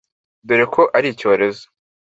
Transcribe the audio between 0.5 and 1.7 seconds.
ko ari icyorezo